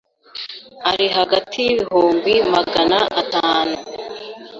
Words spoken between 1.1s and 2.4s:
hagati y’ibihumbi